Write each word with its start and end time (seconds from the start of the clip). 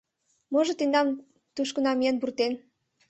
Можо 0.53 0.73
тендам 0.79 1.07
тушко 1.55 1.79
намиен 1.85 2.15
пуртен? 2.21 2.53